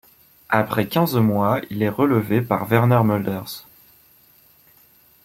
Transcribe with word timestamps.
Après 0.49 0.87
quinze 0.87 1.15
mois, 1.15 1.61
il 1.69 1.83
est 1.83 1.87
relevé 1.89 2.41
par 2.41 2.67
Werner 2.71 3.01
Mölders. 3.03 3.67